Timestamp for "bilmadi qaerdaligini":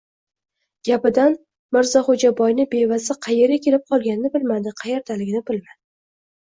4.41-5.47